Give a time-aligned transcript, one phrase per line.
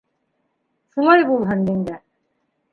[0.95, 2.03] —Шулай булһын, еңгә.